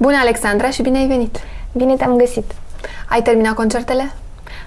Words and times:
Bună, 0.00 0.16
Alexandra, 0.20 0.70
și 0.70 0.82
bine 0.82 0.98
ai 0.98 1.06
venit! 1.06 1.38
Bine 1.72 1.94
te-am 1.94 2.16
găsit! 2.16 2.52
Ai 3.08 3.22
terminat 3.22 3.54
concertele? 3.54 4.12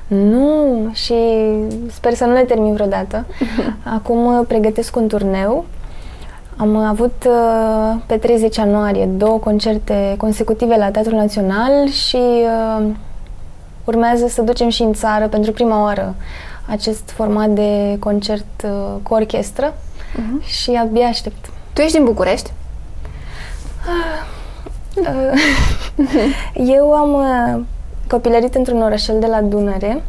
Nu, 0.08 0.90
și 0.92 1.14
sper 1.92 2.14
să 2.14 2.26
nu 2.26 2.34
le 2.34 2.42
termin 2.42 2.74
vreodată. 2.74 3.26
Acum 3.98 4.26
uh, 4.26 4.46
pregătesc 4.48 4.96
un 4.96 5.08
turneu. 5.08 5.66
Am 6.58 6.76
avut 6.76 7.28
uh, 7.28 8.02
pe 8.06 8.18
30 8.18 8.56
ianuarie 8.56 9.06
două 9.06 9.38
concerte 9.38 10.16
consecutive 10.18 10.76
la 10.76 10.92
Teatrul 10.92 11.18
Național 11.18 11.88
și 11.90 12.22
uh, 12.78 12.86
urmează 13.86 14.28
să 14.28 14.42
ducem 14.42 14.70
și 14.70 14.82
în 14.82 14.94
țară 14.94 15.28
pentru 15.28 15.52
prima 15.52 15.82
oară 15.82 16.16
acest 16.70 17.10
format 17.10 17.50
de 17.50 17.96
concert 18.00 18.66
cu 19.04 19.14
orchestră 19.14 19.74
uh-huh. 19.74 20.46
și 20.46 20.72
abia 20.72 21.08
aștept. 21.08 21.50
Tu 21.74 21.82
ești 21.82 21.96
din 21.96 22.06
București? 22.06 22.52
Eu 26.76 26.94
am 26.94 27.26
copilărit 28.08 28.56
într-un 28.56 28.82
orășel 28.82 29.20
de 29.20 29.26
la 29.26 29.42
Dunăre, 29.42 30.04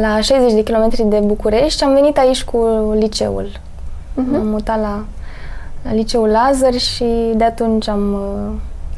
la 0.00 0.20
60 0.20 0.52
de 0.52 0.62
kilometri 0.62 1.02
de 1.02 1.18
București 1.18 1.78
și 1.78 1.84
am 1.84 1.94
venit 1.94 2.18
aici 2.18 2.44
cu 2.44 2.92
liceul. 2.98 3.48
Uh-huh. 3.48 4.30
M-am 4.30 4.46
mutat 4.46 4.80
la, 4.80 5.04
la 5.82 5.92
liceul 5.92 6.28
Lazar 6.28 6.72
și 6.72 7.32
de 7.34 7.44
atunci 7.44 7.88
am 7.88 8.16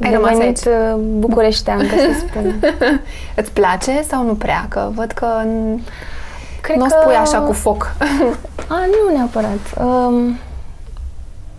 Ai 0.02 0.10
devenit 0.10 0.64
uh, 0.66 1.00
bucureștean, 1.18 1.78
ca 1.78 1.94
să 1.96 2.26
spun. 2.26 2.54
Îți 3.40 3.50
place 3.50 4.02
sau 4.08 4.24
nu 4.24 4.34
prea? 4.34 4.66
Că 4.68 4.90
văd 4.94 5.10
că 5.10 5.26
Cred 6.60 6.76
nu 6.76 6.84
o 6.84 6.88
spui 6.88 7.14
așa 7.14 7.38
cu 7.38 7.52
foc. 7.52 7.94
A, 8.68 8.74
nu 8.74 9.16
neapărat. 9.16 9.58
Um, 9.84 10.38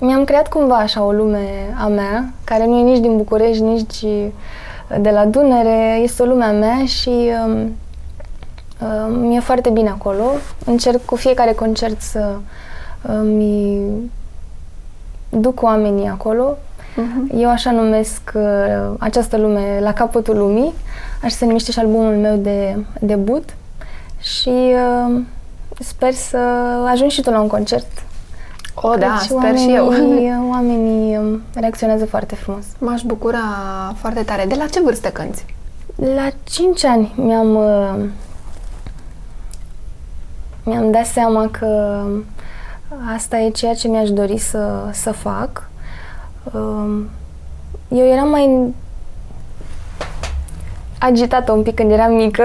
mi-am 0.05 0.23
creat 0.23 0.47
cumva 0.47 0.75
așa 0.75 1.03
o 1.03 1.11
lume 1.11 1.75
a 1.83 1.87
mea, 1.87 2.33
care 2.43 2.65
nu 2.65 2.77
e 2.77 2.81
nici 2.81 2.99
din 2.99 3.17
București, 3.17 3.61
nici 3.63 4.05
de 5.01 5.09
la 5.09 5.25
Dunăre. 5.25 5.99
Este 6.01 6.21
o 6.21 6.25
lume 6.25 6.43
a 6.43 6.51
mea 6.51 6.85
și 6.85 7.09
um, 7.45 7.75
um, 8.87 9.19
mi-e 9.19 9.39
foarte 9.39 9.69
bine 9.69 9.89
acolo. 9.89 10.23
Încerc 10.65 11.05
cu 11.05 11.15
fiecare 11.15 11.51
concert 11.51 12.01
să 12.01 12.35
mi 13.23 13.81
duc 15.29 15.61
oamenii 15.61 16.07
acolo. 16.07 16.57
Uh-huh. 16.57 17.35
Eu 17.37 17.49
așa 17.49 17.71
numesc 17.71 18.31
uh, 18.33 18.93
această 18.99 19.37
lume 19.37 19.79
la 19.81 19.93
capătul 19.93 20.37
lumii. 20.37 20.73
Așa 21.23 21.35
se 21.35 21.45
numește 21.45 21.71
și 21.71 21.79
albumul 21.79 22.15
meu 22.15 22.35
de 22.35 22.77
debut. 22.99 23.55
Și 24.19 24.49
uh, 24.49 25.21
sper 25.79 26.13
să 26.13 26.37
ajungi 26.87 27.15
și 27.15 27.21
tu 27.21 27.29
la 27.29 27.41
un 27.41 27.47
concert 27.47 27.87
o, 28.75 28.87
oh, 28.87 28.95
da, 28.99 29.17
sper 29.21 29.57
și 29.57 29.73
eu. 29.73 29.87
Oamenii 30.51 31.17
um, 31.17 31.41
reacționează 31.53 32.05
foarte 32.05 32.35
frumos. 32.35 32.65
M-aș 32.77 33.01
bucura 33.01 33.39
foarte 33.95 34.23
tare. 34.23 34.45
De 34.45 34.55
la 34.55 34.65
ce 34.65 34.81
vârstă 34.81 35.09
cânti? 35.09 35.45
La 35.95 36.29
5 36.43 36.83
ani 36.83 37.13
mi-am 37.15 37.55
uh, 37.55 38.05
mi-am 40.63 40.91
dat 40.91 41.05
seama 41.05 41.47
că 41.51 42.01
asta 43.15 43.37
e 43.37 43.49
ceea 43.49 43.73
ce 43.73 43.87
mi-aș 43.87 44.09
dori 44.09 44.37
să, 44.37 44.89
să 44.91 45.11
fac. 45.11 45.69
Um, 46.51 47.09
eu 47.87 48.05
eram 48.05 48.29
mai 48.29 48.73
agitată 50.99 51.51
un 51.51 51.61
pic 51.61 51.75
când 51.75 51.91
eram 51.91 52.13
mică. 52.13 52.43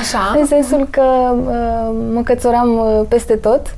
Așa. 0.00 0.32
în 0.40 0.46
sensul 0.46 0.88
că 0.90 1.34
uh, 1.36 1.96
mă 2.12 2.20
cățoram 2.24 2.78
uh, 2.78 3.04
peste 3.08 3.36
tot 3.36 3.76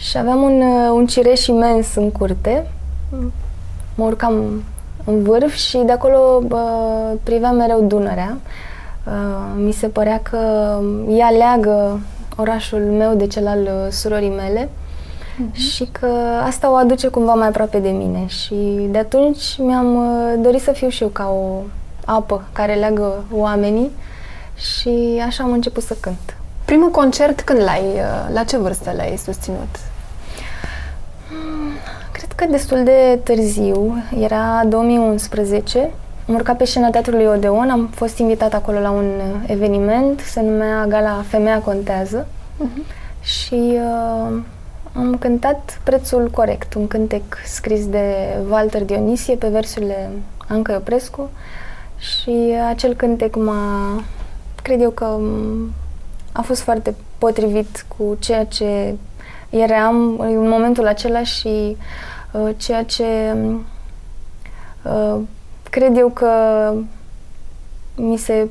și 0.00 0.18
aveam 0.18 0.42
un, 0.42 0.60
uh, 0.60 0.90
un 0.92 1.06
cireș 1.06 1.46
imens 1.46 1.94
în 1.94 2.10
curte. 2.10 2.66
Mă 3.94 4.04
urcam 4.04 4.62
în 5.04 5.22
vârf 5.22 5.54
și 5.54 5.76
de 5.86 5.92
acolo 5.92 6.42
uh, 6.50 7.18
priveam 7.22 7.56
mereu 7.56 7.80
Dunărea. 7.80 8.36
Uh, 9.06 9.62
mi 9.64 9.72
se 9.72 9.86
părea 9.86 10.20
că 10.22 10.38
ea 11.08 11.30
leagă 11.30 12.00
orașul 12.36 12.78
meu 12.78 13.14
de 13.14 13.26
cel 13.26 13.46
al 13.46 13.60
uh, 13.60 13.90
surorii 13.90 14.28
mele 14.28 14.68
uh-huh. 14.68 15.54
și 15.54 15.88
că 15.92 16.06
asta 16.46 16.70
o 16.70 16.74
aduce 16.74 17.08
cumva 17.08 17.34
mai 17.34 17.48
aproape 17.48 17.78
de 17.78 17.88
mine. 17.88 18.26
Și 18.26 18.88
de 18.90 18.98
atunci 18.98 19.58
mi-am 19.58 19.94
uh, 19.96 20.34
dorit 20.42 20.60
să 20.60 20.72
fiu 20.72 20.88
și 20.88 21.02
eu 21.02 21.08
ca 21.08 21.28
o 21.28 21.62
apă 22.04 22.44
care 22.52 22.74
leagă 22.74 23.24
oamenii 23.32 23.90
și 24.54 25.22
așa 25.26 25.44
am 25.44 25.52
început 25.52 25.82
să 25.82 25.96
cânt. 26.00 26.39
Primul 26.70 26.90
concert 26.90 27.40
când 27.40 27.62
l-ai, 27.62 27.82
uh, 27.82 28.32
la 28.32 28.44
ce 28.44 28.56
vârstă 28.56 28.92
l-ai 28.96 29.16
susținut? 29.16 29.68
Cred 32.12 32.32
că 32.34 32.44
destul 32.50 32.84
de 32.84 33.18
târziu, 33.22 33.94
era 34.20 34.62
2011. 34.66 35.90
Am 36.28 36.34
urcat 36.34 36.56
pe 36.56 36.64
scena 36.64 36.90
Teatrului 36.90 37.26
Odeon, 37.26 37.70
am 37.70 37.86
fost 37.86 38.18
invitat 38.18 38.54
acolo 38.54 38.78
la 38.78 38.90
un 38.90 39.20
eveniment, 39.46 40.20
se 40.20 40.40
numea 40.40 40.86
Gala 40.86 41.24
Femeia 41.28 41.60
Contează 41.60 42.26
uh-huh. 42.26 42.92
și 43.22 43.54
uh, 43.74 44.38
am 44.92 45.16
cântat 45.18 45.80
Prețul 45.82 46.30
Corect, 46.30 46.74
un 46.74 46.88
cântec 46.88 47.22
scris 47.44 47.86
de 47.88 48.36
Walter 48.50 48.84
Dionisie 48.84 49.34
pe 49.34 49.48
versurile 49.48 50.10
Anca 50.48 50.72
Ioprescu 50.72 51.30
și 51.96 52.54
acel 52.68 52.94
cântec 52.94 53.36
m-a, 53.36 54.02
cred 54.62 54.80
eu 54.80 54.90
că 54.90 55.18
a 56.32 56.42
fost 56.42 56.60
foarte 56.60 56.94
potrivit 57.18 57.84
cu 57.96 58.16
ceea 58.18 58.44
ce 58.44 58.94
eram 59.50 60.18
în 60.18 60.48
momentul 60.48 60.86
acela 60.86 61.22
și 61.22 61.76
uh, 62.32 62.50
ceea 62.56 62.84
ce 62.84 63.36
uh, 64.82 65.20
cred 65.70 65.96
eu 65.96 66.08
că 66.08 66.32
mi 67.96 68.16
se, 68.16 68.48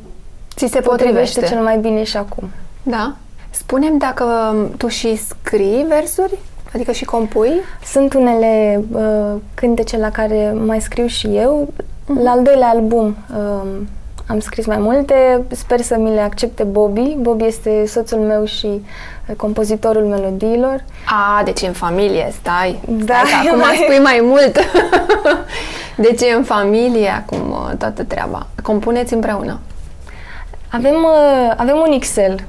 Ți 0.56 0.68
se 0.68 0.79
potrivește 0.79 1.45
cel 1.45 1.62
mai 1.62 1.78
bine 1.78 2.03
și 2.03 2.18
acum. 2.18 2.50
Da? 2.84 3.16
Spunem 3.50 3.97
dacă 3.97 4.56
tu 4.78 4.88
și 4.88 5.16
scrii 5.16 5.85
versuri? 5.88 6.38
Adică 6.73 6.91
și 6.91 7.06
compui? 7.06 7.51
Sunt 7.84 8.13
unele 8.13 8.84
uh, 8.91 9.35
cântece 9.53 9.97
la 9.97 10.09
care 10.09 10.51
mai 10.66 10.81
scriu 10.81 11.06
și 11.06 11.28
eu. 11.28 11.68
Uh-huh. 11.73 12.23
La 12.23 12.31
al 12.31 12.44
doilea 12.44 12.68
album 12.68 13.16
uh, 13.38 13.69
am 14.31 14.40
scris 14.40 14.66
mai 14.66 14.78
multe, 14.78 15.41
sper 15.51 15.81
să 15.81 15.97
mi 15.97 16.13
le 16.13 16.22
accepte 16.22 16.63
Bobby. 16.63 17.16
Bobby 17.17 17.45
este 17.45 17.85
soțul 17.85 18.19
meu 18.19 18.45
și 18.45 18.85
compozitorul 19.38 20.03
melodiilor. 20.03 20.84
A, 21.06 21.41
deci 21.44 21.62
în 21.62 21.72
familie, 21.72 22.34
stai. 22.39 22.79
Da, 22.88 23.22
stai 23.25 23.47
acum 23.47 23.59
mai... 23.59 23.75
spui 23.84 24.00
mai 24.00 24.19
mult. 24.23 24.59
deci 26.07 26.22
în 26.35 26.44
familie 26.44 27.09
acum 27.09 27.51
uh, 27.51 27.78
toată 27.78 28.03
treaba. 28.03 28.47
Compuneți 28.63 29.13
împreună. 29.13 29.59
Avem, 30.72 30.95
uh, 30.95 31.53
avem 31.57 31.75
un 31.88 31.91
Excel 31.91 32.39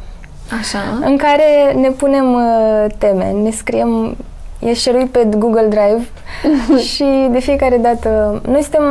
Așa. 0.61 0.79
în 1.01 1.17
care 1.17 1.73
ne 1.75 1.89
punem 1.89 2.33
uh, 2.33 2.87
teme, 2.99 3.31
ne 3.31 3.51
scriem 3.51 4.17
e 4.61 4.73
șeruit 4.73 5.11
pe 5.11 5.29
Google 5.37 5.67
Drive 5.67 6.09
și 6.89 7.29
de 7.31 7.39
fiecare 7.39 7.77
dată, 7.77 8.41
noi 8.47 8.63
suntem 8.63 8.85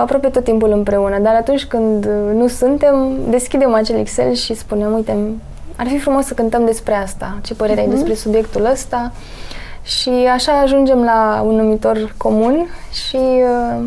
aproape 0.00 0.28
tot 0.28 0.44
timpul 0.44 0.70
împreună, 0.70 1.18
dar 1.18 1.34
atunci 1.34 1.64
când 1.64 2.08
nu 2.34 2.46
suntem, 2.46 3.16
deschidem 3.28 3.74
acel 3.74 3.96
Excel 3.96 4.32
și 4.32 4.54
spunem, 4.54 4.94
uite, 4.94 5.16
ar 5.76 5.86
fi 5.86 5.98
frumos 5.98 6.24
să 6.24 6.34
cântăm 6.34 6.64
despre 6.64 6.94
asta, 6.94 7.38
ce 7.42 7.54
părere 7.54 7.76
uh-huh. 7.76 7.82
ai 7.82 7.86
mhm. 7.86 7.94
despre 7.94 8.14
subiectul 8.14 8.64
ăsta 8.64 9.12
și 9.82 10.10
așa 10.32 10.52
ajungem 10.60 11.02
la 11.02 11.42
un 11.46 11.54
numitor 11.54 12.14
comun 12.16 12.68
și 12.92 13.16
uh, 13.16 13.84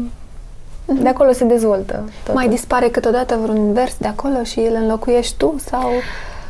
de 0.86 1.08
acolo 1.08 1.32
se 1.32 1.44
dezvoltă. 1.44 1.94
Totul. 1.94 2.34
Mai 2.34 2.48
dispare 2.48 2.88
câteodată 2.88 3.40
vreun 3.42 3.74
vers 3.74 3.98
de 3.98 4.08
acolo 4.08 4.44
și 4.44 4.60
îl 4.60 4.76
înlocuiești 4.76 5.38
tu 5.38 5.56
sau... 5.58 5.90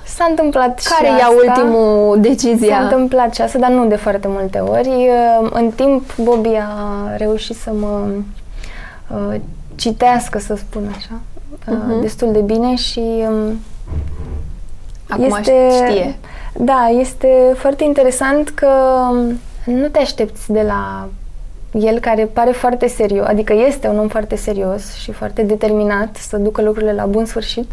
S-a 0.06 0.26
întâmplat 0.30 0.82
Care 0.84 1.08
și 1.08 1.20
ia 1.20 1.26
asta. 1.26 1.62
ultimul 1.62 2.22
decizia? 2.22 2.76
S-a 2.76 2.84
întâmplat 2.84 3.34
și 3.36 3.42
asta, 3.42 3.60
dar 3.60 3.70
nu 3.70 3.86
de 3.88 3.96
foarte 3.96 4.28
multe 4.28 4.60
ori. 4.60 5.10
În 5.50 5.72
timp, 5.76 6.16
Bobby 6.16 6.50
a 6.50 7.16
reușit 7.18 7.56
să 7.56 7.72
mă 7.80 8.08
uh, 9.08 9.40
citească, 9.76 10.40
să 10.40 10.56
spun 10.56 10.94
așa, 10.96 11.20
uh-huh. 11.66 12.02
destul 12.02 12.32
de 12.32 12.40
bine 12.40 12.76
și 12.76 13.00
um, 13.00 13.60
Acum 15.10 15.24
este, 15.24 15.70
știe. 15.72 16.16
Da, 16.54 16.88
este 17.00 17.54
foarte 17.56 17.84
interesant 17.84 18.50
că 18.50 18.70
um, 19.12 19.40
nu 19.66 19.88
te 19.88 20.00
aștepți 20.00 20.52
de 20.52 20.62
la 20.62 21.10
el 21.72 22.00
care 22.00 22.26
pare 22.26 22.52
foarte 22.52 22.88
serios, 22.88 23.28
adică 23.28 23.54
este 23.68 23.88
un 23.88 24.00
om 24.00 24.08
foarte 24.08 24.36
serios 24.36 24.94
și 24.94 25.12
foarte 25.12 25.42
determinat 25.42 26.16
să 26.16 26.38
ducă 26.38 26.62
lucrurile 26.62 26.94
la 26.94 27.06
bun 27.06 27.26
sfârșit, 27.26 27.72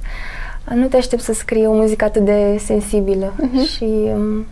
nu 0.74 0.86
te 0.86 0.96
aștept 0.96 1.22
să 1.22 1.32
scrie 1.32 1.66
o 1.66 1.74
muzică 1.74 2.04
atât 2.04 2.24
de 2.24 2.60
sensibilă 2.64 3.32
uh-huh. 3.32 3.70
și 3.74 3.84
um, 3.84 4.46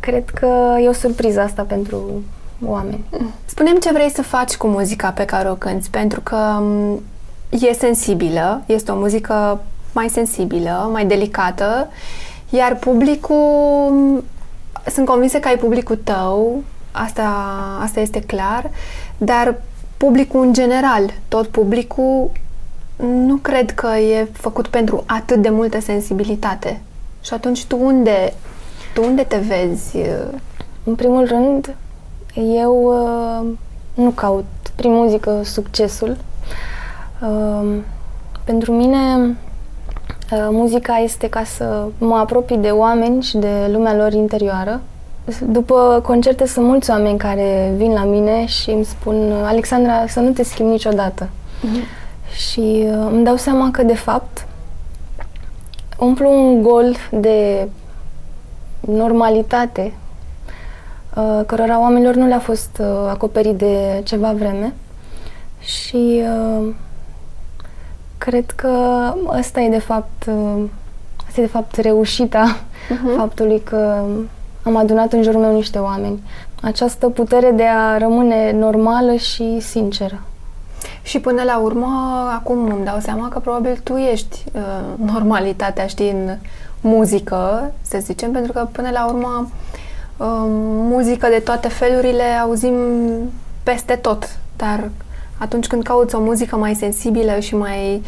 cred 0.00 0.30
că 0.30 0.76
e 0.82 0.88
o 0.88 0.92
surpriză 0.92 1.40
asta 1.40 1.62
pentru 1.62 2.22
oameni. 2.64 3.04
Spunem 3.44 3.76
ce 3.76 3.92
vrei 3.92 4.10
să 4.10 4.22
faci 4.22 4.56
cu 4.56 4.66
muzica 4.66 5.10
pe 5.10 5.24
care 5.24 5.50
o 5.50 5.54
cânti, 5.54 5.88
pentru 5.90 6.20
că 6.20 6.36
um, 6.60 7.02
e 7.50 7.72
sensibilă, 7.72 8.62
este 8.66 8.92
o 8.92 8.96
muzică 8.96 9.60
mai 9.92 10.08
sensibilă, 10.08 10.88
mai 10.92 11.06
delicată, 11.06 11.88
iar 12.48 12.76
publicul, 12.76 13.86
um, 13.90 14.24
sunt 14.90 15.06
convinsă 15.06 15.38
că 15.38 15.48
ai 15.48 15.58
publicul 15.58 15.98
tău, 16.04 16.62
asta, 16.92 17.46
asta 17.82 18.00
este 18.00 18.20
clar, 18.20 18.70
dar 19.18 19.60
publicul 19.96 20.40
în 20.40 20.52
general, 20.52 21.12
tot 21.28 21.46
publicul, 21.46 22.30
nu 22.96 23.36
cred 23.36 23.70
că 23.70 23.86
e 23.86 24.28
făcut 24.32 24.66
pentru 24.66 25.02
atât 25.06 25.42
de 25.42 25.48
multă 25.48 25.80
sensibilitate. 25.80 26.80
Și 27.20 27.34
atunci 27.34 27.64
tu 27.64 27.78
unde, 27.80 28.32
tu 28.94 29.02
unde 29.02 29.22
te 29.22 29.36
vezi? 29.36 29.96
În 30.84 30.94
primul 30.94 31.26
rând, 31.26 31.74
eu 32.34 32.74
uh, 32.84 33.46
nu 33.94 34.10
caut 34.10 34.44
prin 34.74 34.92
muzică 34.92 35.40
succesul. 35.44 36.16
Uh, 37.22 37.74
pentru 38.44 38.72
mine, 38.72 39.16
uh, 40.32 40.48
muzica 40.50 40.96
este 40.96 41.28
ca 41.28 41.44
să 41.44 41.84
mă 41.98 42.16
apropii 42.16 42.56
de 42.56 42.68
oameni 42.68 43.22
și 43.22 43.36
de 43.36 43.68
lumea 43.70 43.96
lor 43.96 44.12
interioară. 44.12 44.80
După 45.40 46.00
concerte 46.04 46.46
sunt 46.46 46.66
mulți 46.66 46.90
oameni 46.90 47.18
care 47.18 47.72
vin 47.76 47.92
la 47.92 48.04
mine 48.04 48.46
și 48.46 48.70
îmi 48.70 48.84
spun 48.84 49.32
Alexandra, 49.44 50.06
să 50.06 50.20
nu 50.20 50.30
te 50.30 50.42
schimbi 50.42 50.72
niciodată. 50.72 51.28
Mm-hmm. 51.28 52.05
Și 52.30 52.84
uh, 52.86 53.08
îmi 53.10 53.24
dau 53.24 53.36
seama 53.36 53.70
că, 53.70 53.82
de 53.82 53.94
fapt, 53.94 54.46
umplu 55.98 56.30
un 56.30 56.62
gol 56.62 56.96
de 57.10 57.68
normalitate 58.80 59.92
uh, 61.14 61.40
cărora 61.46 61.80
oamenilor 61.80 62.14
nu 62.14 62.26
le-a 62.26 62.38
fost 62.38 62.78
uh, 62.80 62.86
acoperit 63.08 63.56
de 63.56 64.00
ceva 64.04 64.32
vreme 64.32 64.74
și 65.60 66.22
uh, 66.22 66.74
cred 68.18 68.50
că 68.50 68.70
ăsta 69.38 69.60
e 69.60 69.68
de 69.68 69.78
fapt 69.78 70.26
uh, 70.26 70.62
asta 71.26 71.40
e 71.40 71.44
de 71.44 71.50
fapt 71.50 71.76
reușita 71.76 72.56
uh-huh. 72.56 73.16
faptului 73.18 73.60
că 73.60 74.04
am 74.62 74.76
adunat 74.76 75.12
în 75.12 75.22
jurul 75.22 75.40
meu 75.40 75.54
niște 75.54 75.78
oameni. 75.78 76.22
Această 76.62 77.08
putere 77.08 77.50
de 77.50 77.64
a 77.64 77.98
rămâne 77.98 78.52
normală 78.52 79.14
și 79.14 79.60
sinceră. 79.60 80.20
Și 81.06 81.20
până 81.20 81.42
la 81.42 81.58
urmă, 81.58 81.88
acum 82.34 82.72
îmi 82.72 82.84
dau 82.84 82.98
seama 83.00 83.28
că 83.28 83.38
probabil 83.38 83.80
tu 83.82 83.96
ești 83.96 84.44
uh, 84.52 84.62
normalitatea, 85.12 85.86
știi, 85.86 86.10
în 86.10 86.36
muzică, 86.80 87.72
să 87.82 87.98
zicem, 88.00 88.30
pentru 88.32 88.52
că 88.52 88.68
până 88.72 88.90
la 88.90 89.06
urmă 89.06 89.48
uh, 90.16 90.26
muzică 90.90 91.26
de 91.26 91.38
toate 91.38 91.68
felurile 91.68 92.22
auzim 92.22 92.74
peste 93.62 93.94
tot, 93.94 94.38
dar 94.56 94.90
atunci 95.38 95.66
când 95.66 95.82
cauți 95.82 96.14
o 96.14 96.20
muzică 96.20 96.56
mai 96.56 96.74
sensibilă 96.74 97.38
și 97.38 97.56
mai, 97.56 98.02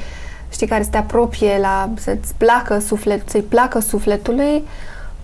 știi, 0.48 0.66
care 0.66 0.82
să 0.82 0.90
te 0.90 0.96
apropie 0.96 1.58
la, 1.60 1.90
să-ți 1.94 2.34
placă 2.36 2.78
suflet, 2.78 3.28
să-i 3.28 3.42
placă 3.42 3.78
sufletului, 3.78 4.64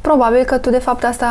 Probabil 0.04 0.44
că 0.44 0.58
tu, 0.58 0.70
de 0.70 0.78
fapt, 0.78 1.04
asta 1.04 1.26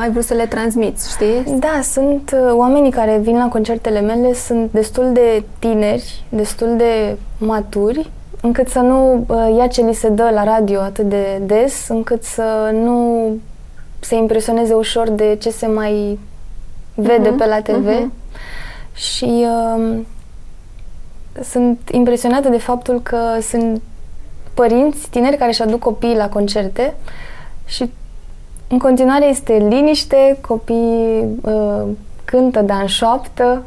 ai 0.00 0.10
vrut 0.10 0.24
să 0.24 0.34
le 0.34 0.46
transmiți, 0.46 1.10
știi? 1.10 1.56
Da, 1.58 1.80
sunt 1.82 2.30
uh, 2.34 2.52
oamenii 2.52 2.90
care 2.90 3.18
vin 3.22 3.36
la 3.36 3.48
concertele 3.48 4.00
mele, 4.00 4.34
sunt 4.34 4.72
destul 4.72 5.12
de 5.12 5.42
tineri, 5.58 6.24
destul 6.28 6.76
de 6.76 7.16
maturi, 7.38 8.10
încât 8.40 8.68
să 8.68 8.78
nu 8.78 9.24
uh, 9.28 9.54
ia 9.56 9.66
ce 9.66 9.82
li 9.82 9.94
se 9.94 10.08
dă 10.08 10.30
la 10.32 10.44
radio 10.44 10.80
atât 10.80 11.08
de 11.08 11.40
des, 11.42 11.88
încât 11.88 12.22
să 12.22 12.70
nu 12.72 13.28
se 14.00 14.14
impresioneze 14.14 14.74
ușor 14.74 15.10
de 15.10 15.36
ce 15.40 15.50
se 15.50 15.66
mai 15.66 16.18
vede 16.94 17.34
uh-huh, 17.34 17.38
pe 17.38 17.46
la 17.46 17.60
TV. 17.60 17.86
Uh-huh. 17.86 18.00
Mhm. 18.00 18.12
Și 18.94 19.46
uh, 19.46 19.98
sunt 21.42 21.78
impresionată 21.92 22.48
de 22.48 22.58
faptul 22.58 23.00
că 23.00 23.18
sunt 23.40 23.82
părinți 24.54 25.08
tineri 25.10 25.36
care 25.36 25.50
își 25.50 25.62
aduc 25.62 25.78
copiii 25.78 26.16
la 26.16 26.28
concerte 26.28 26.94
și 27.66 27.90
în 28.68 28.78
continuare 28.78 29.28
este 29.28 29.66
liniște, 29.68 30.38
copiii 30.40 31.38
uh, 31.42 31.82
cântă, 32.24 32.60
dar 32.60 32.80
în 32.80 32.86
șoaptă 32.86 33.62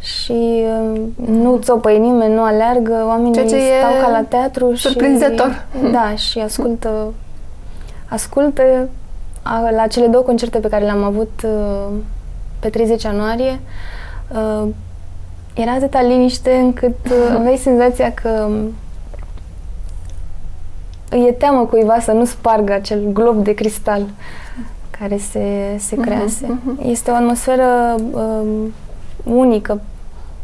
și 0.00 0.62
uh, 0.92 1.00
nu 1.26 1.58
țopăi 1.62 1.98
nimeni, 1.98 2.34
nu 2.34 2.42
aleargă, 2.42 3.04
oamenii 3.06 3.32
Ceea 3.32 3.46
ce 3.46 3.58
stau 3.78 4.00
ca 4.00 4.10
la 4.10 4.22
teatru 4.22 4.74
surprinzător. 4.74 5.64
și 5.72 5.90
da, 5.96 6.14
și 6.14 6.38
ascultă 6.38 7.12
ascultă 8.10 8.88
a, 9.42 9.70
la 9.70 9.86
cele 9.86 10.06
două 10.06 10.24
concerte 10.24 10.58
pe 10.58 10.68
care 10.68 10.84
le-am 10.84 11.02
avut 11.02 11.42
uh, 11.44 11.92
pe 12.58 12.68
30 12.68 13.02
ianuarie 13.02 13.60
uh, 14.32 14.68
era 15.54 15.72
atâta 15.72 16.02
liniște 16.02 16.54
încât 16.54 16.96
uh, 17.04 17.34
aveai 17.38 17.56
senzația 17.56 18.12
că 18.12 18.48
îi 18.48 18.72
e 21.16 21.32
teamă 21.32 21.64
cuiva 21.64 22.00
să 22.00 22.12
nu 22.12 22.24
spargă 22.24 22.72
acel 22.72 23.04
glob 23.12 23.44
de 23.44 23.54
cristal 23.54 24.02
care 25.00 25.16
se, 25.16 25.76
se 25.78 25.96
mhm, 25.96 26.04
crease. 26.04 26.46
Uh-huh, 26.46 26.78
uh-huh. 26.78 26.86
Este 26.86 27.10
o 27.10 27.14
atmosferă 27.14 27.96
um, 28.12 28.72
unică 29.24 29.80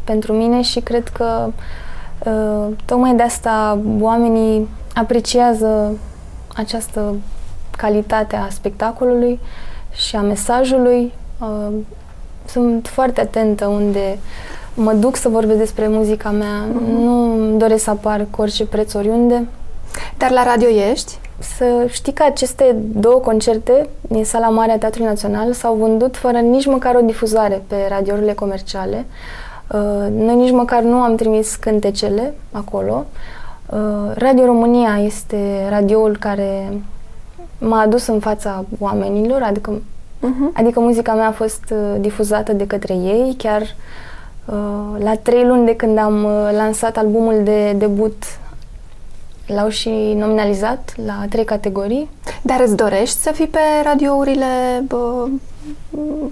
pentru 0.03 0.33
mine 0.33 0.61
și 0.61 0.79
cred 0.79 1.07
că 1.07 1.49
uh, 2.25 2.73
tocmai 2.85 3.15
de 3.15 3.23
asta 3.23 3.79
oamenii 3.99 4.67
apreciază 4.93 5.97
această 6.55 7.15
calitate 7.77 8.35
a 8.35 8.49
spectacolului 8.49 9.39
și 9.91 10.15
a 10.15 10.21
mesajului. 10.21 11.13
Uh, 11.39 11.73
sunt 12.45 12.87
foarte 12.87 13.21
atentă 13.21 13.67
unde 13.67 14.17
mă 14.73 14.93
duc 14.93 15.15
să 15.15 15.29
vorbesc 15.29 15.57
despre 15.57 15.87
muzica 15.87 16.29
mea. 16.29 16.65
Uh-huh. 16.65 16.97
Nu 16.99 17.35
doresc 17.57 17.83
să 17.83 17.89
apar 17.89 18.27
cu 18.29 18.41
orice 18.41 18.65
preț 18.65 18.93
oriunde. 18.93 19.47
Dar 20.17 20.31
la 20.31 20.43
radio 20.43 20.67
ești? 20.67 21.19
Să 21.39 21.87
știi 21.89 22.13
că 22.13 22.23
aceste 22.23 22.75
două 22.77 23.19
concerte 23.19 23.89
din 24.01 24.25
Sala 24.25 24.49
Mare 24.49 24.71
a 24.71 24.77
Teatrului 24.77 25.09
Național 25.09 25.53
s-au 25.53 25.75
vândut 25.75 26.15
fără 26.15 26.37
nici 26.37 26.65
măcar 26.65 26.95
o 26.95 27.05
difuzare 27.05 27.63
pe 27.67 27.75
radiourile 27.89 28.33
comerciale. 28.33 29.05
Uh, 29.71 30.07
noi 30.11 30.35
nici 30.35 30.51
măcar 30.51 30.81
nu 30.81 30.95
am 30.95 31.15
trimis 31.15 31.55
cântecele 31.55 32.33
acolo. 32.51 33.05
Uh, 33.69 33.77
Radio 34.13 34.45
România 34.45 34.99
este 35.03 35.67
radioul 35.69 36.17
care 36.19 36.81
m-a 37.57 37.81
adus 37.81 38.07
în 38.07 38.19
fața 38.19 38.65
oamenilor, 38.79 39.41
adică, 39.41 39.81
uh-huh. 40.19 40.53
adică 40.53 40.79
muzica 40.79 41.13
mea 41.13 41.27
a 41.27 41.31
fost 41.31 41.63
uh, 41.71 41.95
difuzată 41.99 42.53
de 42.53 42.67
către 42.67 42.93
ei, 42.93 43.35
chiar 43.37 43.75
la 44.97 45.15
trei 45.15 45.45
luni 45.45 45.65
de 45.65 45.75
când 45.75 45.97
am 45.97 46.27
lansat 46.51 46.97
albumul 46.97 47.41
de 47.43 47.71
debut 47.71 48.23
L-au 49.47 49.69
și 49.69 49.89
nominalizat 50.17 50.93
la 51.05 51.25
trei 51.29 51.45
categorii. 51.45 52.09
Dar 52.41 52.59
îți 52.59 52.75
dorești 52.75 53.17
să 53.17 53.31
fii 53.31 53.47
pe 53.47 53.59
radiourile 53.83 54.83
bă, 54.87 55.27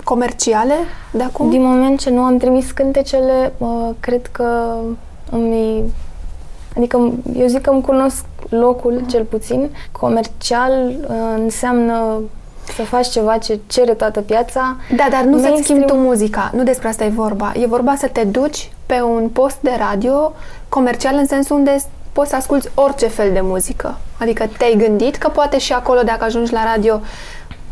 comerciale 0.03 0.73
de 1.11 1.23
acum? 1.23 1.49
Din 1.49 1.63
moment 1.63 1.99
ce 1.99 2.09
nu 2.09 2.21
am 2.21 2.37
trimis 2.37 2.71
cântecele, 2.71 3.53
bă, 3.57 3.93
cred 3.99 4.27
că 4.27 4.77
îmi... 5.31 5.83
Adică 6.77 7.13
eu 7.37 7.47
zic 7.47 7.61
că 7.61 7.69
îmi 7.69 7.81
cunosc 7.81 8.25
locul, 8.49 9.03
cel 9.09 9.23
puțin. 9.23 9.69
Comercial 9.91 10.95
înseamnă 11.37 12.21
să 12.75 12.81
faci 12.81 13.07
ceva 13.07 13.37
ce 13.37 13.59
cere 13.67 13.93
toată 13.93 14.21
piața. 14.21 14.77
Da, 14.95 15.07
dar 15.09 15.23
nu 15.23 15.39
să-ți 15.39 15.63
schimbi 15.63 15.85
tu 15.85 15.95
muzica. 15.95 16.51
Nu 16.55 16.63
despre 16.63 16.87
asta 16.87 17.03
e 17.03 17.09
vorba. 17.09 17.51
E 17.55 17.65
vorba 17.65 17.95
să 17.97 18.07
te 18.07 18.23
duci 18.23 18.71
pe 18.85 19.01
un 19.01 19.29
post 19.29 19.57
de 19.61 19.75
radio 19.77 20.33
comercial 20.69 21.15
în 21.15 21.25
sensul 21.25 21.55
unde 21.55 21.77
poți 22.15 22.29
să 22.29 22.35
asculti 22.35 22.69
orice 22.73 23.07
fel 23.07 23.31
de 23.33 23.41
muzică. 23.41 23.97
Adică 24.19 24.49
te-ai 24.57 24.75
gândit 24.77 25.15
că 25.15 25.27
poate 25.27 25.57
și 25.57 25.73
acolo, 25.73 26.01
dacă 26.01 26.23
ajungi 26.23 26.53
la 26.53 26.63
radio, 26.63 27.01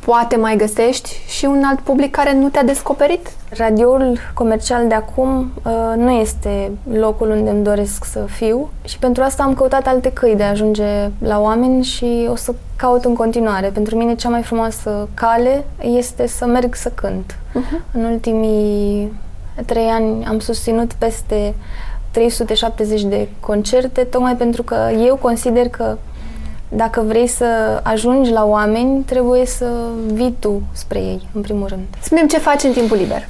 poate 0.05 0.35
mai 0.35 0.55
găsești 0.55 1.21
și 1.27 1.45
un 1.45 1.63
alt 1.65 1.79
public 1.79 2.11
care 2.11 2.33
nu 2.33 2.49
te-a 2.49 2.63
descoperit? 2.63 3.31
Radioul 3.49 4.19
comercial 4.33 4.87
de 4.87 4.93
acum 4.93 5.51
uh, 5.65 5.93
nu 5.95 6.11
este 6.11 6.71
locul 6.93 7.29
unde 7.29 7.49
îmi 7.49 7.63
doresc 7.63 8.05
să 8.05 8.19
fiu 8.19 8.69
și 8.83 8.99
pentru 8.99 9.23
asta 9.23 9.43
am 9.43 9.53
căutat 9.53 9.87
alte 9.87 10.11
căi 10.11 10.35
de 10.35 10.43
a 10.43 10.49
ajunge 10.49 11.09
la 11.17 11.39
oameni 11.39 11.83
și 11.83 12.27
o 12.29 12.35
să 12.35 12.53
caut 12.75 13.05
în 13.05 13.15
continuare. 13.15 13.67
Pentru 13.67 13.95
mine 13.95 14.15
cea 14.15 14.29
mai 14.29 14.41
frumoasă 14.41 15.07
cale 15.13 15.63
este 15.79 16.27
să 16.27 16.45
merg 16.45 16.75
să 16.75 16.89
cânt. 16.89 17.35
Uh-huh. 17.35 17.93
În 17.93 18.03
ultimii 18.03 19.13
trei 19.65 19.87
ani 19.87 20.25
am 20.25 20.39
susținut 20.39 20.93
peste 20.93 21.53
370 22.13 23.03
de 23.03 23.27
concerte, 23.39 24.03
tocmai 24.03 24.35
pentru 24.35 24.63
că 24.63 24.89
eu 25.05 25.15
consider 25.15 25.69
că 25.69 25.97
dacă 26.69 27.01
vrei 27.01 27.27
să 27.27 27.79
ajungi 27.83 28.31
la 28.31 28.45
oameni, 28.45 29.03
trebuie 29.03 29.45
să 29.45 29.67
vii 30.13 30.35
tu 30.39 30.61
spre 30.71 30.99
ei, 30.99 31.27
în 31.33 31.41
primul 31.41 31.67
rând. 31.67 31.83
Spune 32.01 32.25
ce 32.25 32.37
faci 32.37 32.63
în 32.63 32.71
timpul 32.71 32.97
liber. 32.97 33.27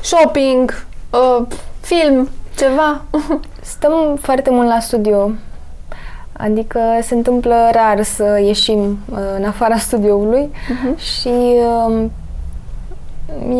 Shopping, 0.00 0.86
uh, 1.10 1.46
film, 1.80 2.28
ceva? 2.56 3.02
Stăm 3.60 4.18
foarte 4.20 4.50
mult 4.50 4.68
la 4.68 4.80
studio. 4.80 5.30
Adică 6.32 6.80
se 7.02 7.14
întâmplă 7.14 7.54
rar 7.72 8.02
să 8.02 8.40
ieșim 8.44 8.98
uh, 9.10 9.18
în 9.36 9.44
afara 9.44 9.76
studioului 9.88 10.50
uh-huh. 10.50 10.98
și 10.98 11.28
uh, 11.88 12.04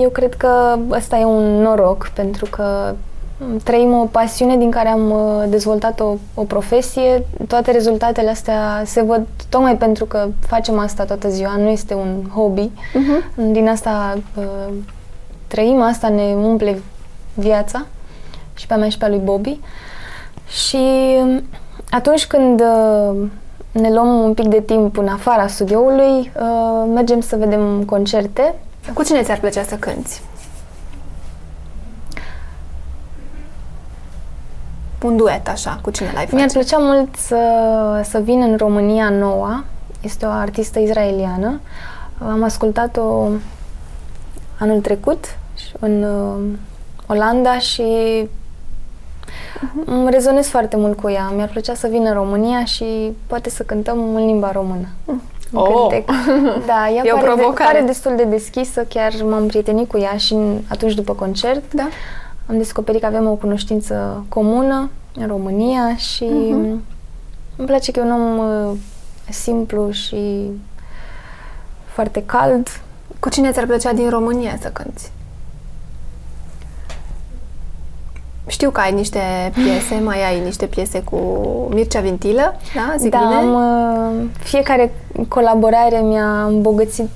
eu 0.01 0.09
cred 0.09 0.35
că 0.35 0.79
ăsta 0.91 1.17
e 1.19 1.25
un 1.25 1.61
noroc 1.61 2.11
pentru 2.15 2.47
că 2.51 2.95
trăim 3.65 3.93
o 3.93 4.05
pasiune 4.05 4.57
din 4.57 4.71
care 4.71 4.89
am 4.89 5.11
uh, 5.11 5.45
dezvoltat 5.49 6.01
o, 6.01 6.15
o 6.35 6.43
profesie. 6.43 7.27
Toate 7.49 7.71
rezultatele 7.71 8.31
astea 8.31 8.83
se 8.85 9.03
văd 9.03 9.27
tocmai 9.49 9.77
pentru 9.77 10.05
că 10.05 10.29
facem 10.47 10.79
asta 10.79 11.05
toată 11.05 11.29
ziua, 11.29 11.57
nu 11.57 11.69
este 11.69 11.95
un 11.95 12.31
hobby. 12.35 12.71
Uh-huh. 12.71 13.51
Din 13.51 13.69
asta 13.69 14.19
uh, 14.37 14.75
trăim, 15.47 15.81
asta 15.83 16.09
ne 16.09 16.35
umple 16.35 16.83
viața 17.35 17.87
și 18.55 18.67
pe 18.67 18.75
a 18.75 18.77
mea 18.77 18.89
și 18.89 18.99
pe 18.99 19.05
a 19.05 19.09
lui 19.09 19.21
Bobby. 19.25 19.61
Și 20.49 20.87
atunci 21.91 22.27
când 22.27 22.61
uh, 22.61 23.29
ne 23.73 23.93
luăm 23.93 24.23
un 24.23 24.35
pic 24.35 24.47
de 24.47 24.61
timp 24.61 24.99
în 24.99 25.09
afara 25.09 25.47
studioului, 25.47 26.33
uh, 26.41 26.91
mergem 26.95 27.21
să 27.21 27.37
vedem 27.37 27.83
concerte. 27.85 28.55
Cu 28.95 29.03
cine 29.03 29.23
ți-ar 29.23 29.39
plăcea 29.39 29.63
să 29.63 29.75
cânti? 29.75 30.21
Un 35.05 35.17
duet, 35.17 35.49
așa, 35.49 35.79
cu 35.83 35.91
cine 35.91 36.11
l-ai 36.15 36.25
face? 36.25 36.35
Mi-ar 36.35 36.49
plăcea 36.53 36.79
mult 36.79 37.17
să, 37.17 37.37
să 38.05 38.19
vin 38.19 38.43
în 38.43 38.57
România 38.57 39.09
Noua. 39.09 39.65
Este 40.01 40.27
o 40.27 40.29
artistă 40.29 40.79
izraeliană. 40.79 41.61
Am 42.19 42.43
ascultat-o 42.43 43.29
anul 44.59 44.81
trecut 44.81 45.25
în 45.81 46.03
uh, 46.03 46.59
Olanda 47.07 47.59
și 47.59 47.83
uh-huh. 49.57 49.85
îmi 49.85 50.11
rezonez 50.11 50.47
foarte 50.47 50.77
mult 50.77 51.01
cu 51.01 51.11
ea. 51.11 51.33
Mi-ar 51.35 51.49
plăcea 51.49 51.75
să 51.75 51.87
vină 51.87 52.09
în 52.09 52.15
România 52.15 52.65
și 52.65 53.13
poate 53.27 53.51
să 53.51 53.63
cântăm 53.63 54.15
în 54.15 54.27
limba 54.27 54.53
română. 54.53 54.89
Uh. 55.05 55.15
Oh. 55.53 56.03
Da, 56.67 56.91
ea 56.95 57.03
e 57.05 57.11
pare, 57.11 57.31
o 57.31 57.35
de, 57.35 57.43
pare 57.55 57.83
destul 57.87 58.17
de 58.17 58.25
deschisă, 58.25 58.85
chiar 58.89 59.13
m-am 59.23 59.47
prietenit 59.47 59.89
cu 59.89 59.99
ea 59.99 60.17
și 60.17 60.37
atunci 60.69 60.95
după 60.95 61.13
concert 61.13 61.73
da. 61.73 61.89
Am 62.47 62.57
descoperit 62.57 63.01
că 63.01 63.07
avem 63.07 63.29
o 63.29 63.35
cunoștință 63.35 64.25
comună 64.29 64.91
în 65.15 65.27
România 65.27 65.97
și 65.97 66.25
uh-huh. 66.25 66.79
îmi 67.57 67.67
place 67.67 67.91
că 67.91 68.01
e 68.01 68.03
un 68.03 68.11
om 68.11 68.39
uh, 68.39 68.77
simplu 69.31 69.91
și 69.91 70.51
foarte 71.85 72.23
cald. 72.27 72.69
Cu 73.21 73.29
cine 73.29 73.51
ți-ar 73.51 73.67
plăcea 73.67 73.93
din 73.93 74.09
România 74.09 74.59
să 74.61 74.69
cânti? 74.69 75.11
Știu 78.47 78.71
că 78.71 78.81
ai 78.81 78.93
niște 78.93 79.21
piese, 79.55 79.95
mai 79.95 80.25
ai 80.25 80.41
niște 80.41 80.67
piese 80.67 81.03
cu 81.03 81.17
Mircea 81.71 82.01
Vintilă, 82.01 82.55
da? 82.75 82.95
Zic 82.99 83.11
da, 83.11 83.19
bine? 83.19 83.35
Am, 83.35 83.55
uh, 83.55 84.27
fiecare 84.39 84.93
colaborare 85.29 86.01
mi-a 86.01 86.45
îmbogățit 86.45 87.11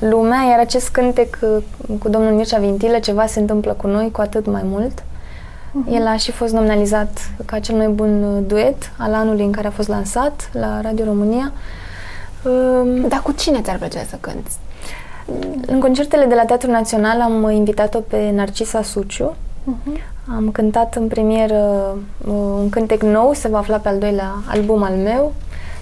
lumea, 0.00 0.42
iar 0.42 0.58
acest 0.58 0.88
cântec 0.88 1.38
uh, 1.40 1.62
cu 1.98 2.08
domnul 2.08 2.32
Mircea 2.32 2.58
Vintilă, 2.58 2.98
ceva 2.98 3.26
se 3.26 3.40
întâmplă 3.40 3.72
cu 3.72 3.86
noi, 3.86 4.10
cu 4.10 4.20
atât 4.20 4.46
mai 4.46 4.62
mult. 4.64 5.00
Uh-huh. 5.00 5.92
El 5.92 6.06
a 6.06 6.16
și 6.16 6.30
fost 6.30 6.52
nominalizat 6.52 7.30
ca 7.44 7.58
cel 7.58 7.76
mai 7.76 7.88
bun 7.88 8.22
uh, 8.22 8.42
duet 8.46 8.92
al 8.98 9.14
anului 9.14 9.44
în 9.44 9.52
care 9.52 9.66
a 9.66 9.70
fost 9.70 9.88
lansat 9.88 10.50
la 10.52 10.80
Radio 10.80 11.04
România. 11.04 11.52
Um, 12.44 13.08
Dar 13.08 13.20
cu 13.22 13.32
cine 13.32 13.60
ți-ar 13.60 13.76
plăcea 13.76 14.02
să 14.08 14.16
cânti? 14.20 14.50
În 15.66 15.80
concertele 15.80 16.24
de 16.24 16.34
la 16.34 16.44
Teatrul 16.44 16.72
Național 16.72 17.20
am 17.20 17.50
invitat-o 17.50 17.98
pe 17.98 18.30
Narcisa 18.30 18.82
Suciu. 18.82 19.34
Uh-huh. 19.34 20.00
Am 20.36 20.50
cântat 20.50 20.94
în 20.94 21.06
premieră 21.06 21.96
uh, 22.26 22.32
un 22.32 22.68
cântec 22.68 23.02
nou, 23.02 23.32
se 23.32 23.48
va 23.48 23.58
afla 23.58 23.76
pe 23.76 23.88
al 23.88 23.98
doilea 23.98 24.34
album 24.46 24.82
al 24.82 24.94
meu. 24.94 25.32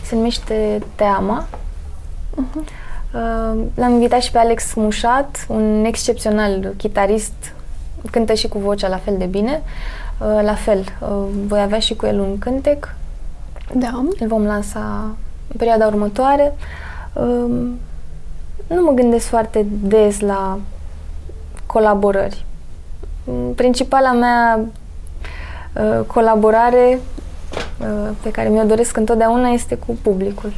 Se 0.05 0.15
numește 0.15 0.83
Teama. 0.95 1.45
Uh-huh. 1.45 2.88
L-am 3.75 3.93
invitat 3.93 4.21
și 4.21 4.31
pe 4.31 4.39
Alex 4.39 4.75
Mușat, 4.75 5.47
un 5.49 5.85
excepțional 5.85 6.75
chitarist, 6.77 7.33
cântă 8.11 8.35
și 8.35 8.49
cu 8.49 8.59
vocea 8.59 8.89
la 8.89 8.97
fel 8.97 9.15
de 9.19 9.25
bine. 9.25 9.63
Uh, 10.19 10.41
la 10.43 10.55
fel, 10.55 10.79
uh, 10.79 11.09
voi 11.47 11.61
avea 11.61 11.79
și 11.79 11.95
cu 11.95 12.07
el 12.07 12.21
un 12.21 12.39
cântec. 12.39 12.95
Da. 13.75 14.05
Îl 14.19 14.27
vom 14.27 14.45
lansa 14.45 15.03
în 15.49 15.57
perioada 15.57 15.87
următoare. 15.87 16.55
Nu 18.67 18.83
mă 18.83 18.93
gândesc 18.95 19.27
foarte 19.27 19.67
des 19.83 20.21
la 20.21 20.59
colaborări. 21.67 22.45
Principala 23.55 24.13
mea 24.13 24.61
uh, 25.73 26.05
colaborare 26.07 27.01
uh, 27.81 28.09
pe 28.23 28.31
care 28.31 28.49
mi-o 28.49 28.65
doresc 28.65 28.97
întotdeauna 28.97 29.49
este 29.49 29.75
cu 29.75 29.99
publicul. 30.03 30.53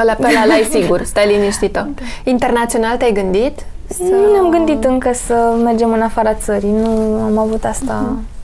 Ăla 0.00 0.12
pe 0.12 0.26
ăla 0.44 0.54
ai 0.54 0.68
sigur, 0.80 1.02
stai 1.02 1.26
liniștită. 1.26 1.88
Da. 1.94 2.02
Internațional 2.24 2.96
te-ai 2.96 3.12
gândit? 3.12 3.66
Să... 3.88 4.02
Nu 4.02 4.32
ne-am 4.32 4.50
gândit 4.50 4.84
încă 4.84 5.12
să 5.12 5.56
mergem 5.64 5.92
în 5.92 6.02
afara 6.02 6.34
țării, 6.34 6.70
nu 6.70 7.20
am 7.22 7.38
avut 7.38 7.64
asta 7.64 8.04
uh-huh. 8.04 8.34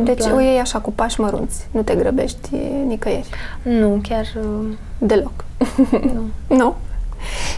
Deci 0.00 0.24
o 0.34 0.40
iei 0.40 0.58
așa 0.58 0.78
cu 0.78 0.92
pași 0.92 1.20
mărunți, 1.20 1.66
nu 1.70 1.82
te 1.82 1.94
grăbești 1.94 2.50
nicăieri. 2.86 3.28
Nu, 3.62 4.00
chiar... 4.08 4.24
Uh... 4.36 4.68
Deloc. 4.98 5.44
nu. 5.90 6.22
nu? 6.56 6.74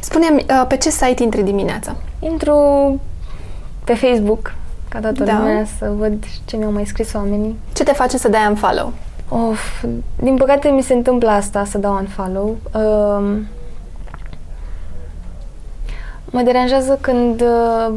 Spune-mi, 0.00 0.44
uh, 0.49 0.64
pe 0.68 0.76
ce 0.76 0.90
site 0.90 1.23
intri 1.23 1.42
dimineața? 1.42 1.97
Intru 2.18 2.56
pe 3.85 3.94
Facebook, 3.94 4.54
ca 4.88 5.00
toată 5.00 5.25
da. 5.25 5.38
lumea, 5.38 5.66
să 5.78 5.92
văd 5.99 6.25
ce 6.44 6.56
mi-au 6.56 6.73
mai 6.73 6.87
scris 6.87 7.12
oamenii. 7.12 7.59
Ce 7.73 7.83
te 7.83 7.92
face 7.92 8.18
să 8.18 8.28
dai 8.28 8.47
un 8.49 8.54
follow? 8.54 8.92
Of, 9.36 9.84
din 10.16 10.36
păcate 10.36 10.68
mi 10.68 10.82
se 10.82 10.94
întâmplă 10.94 11.30
asta, 11.30 11.64
să 11.64 11.78
dau 11.78 11.94
un 11.94 12.06
follow. 12.06 12.56
Uh, 12.72 13.40
mă 16.24 16.42
deranjează 16.42 16.98
când 17.00 17.40
uh, 17.40 17.94